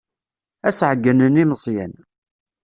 [0.67, 1.93] Ad as-ɛeyynen i Meẓyan.